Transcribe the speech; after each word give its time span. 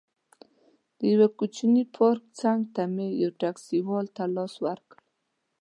د 0.97 0.99
یوه 1.13 1.27
کوچني 1.37 1.83
پارک 1.95 2.23
څنګ 2.39 2.59
ته 2.75 2.83
مې 2.93 3.07
یو 3.21 3.31
ټکسي 3.41 3.77
والا 3.87 4.11
ته 4.15 4.23
لاس 4.35 4.53
ورکړ. 4.65 4.97